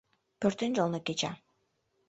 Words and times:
Пӧртӧнчылнӧ 0.39 0.99
кеча. 1.07 1.31